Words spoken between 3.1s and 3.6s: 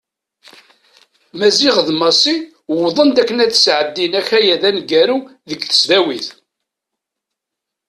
akken ad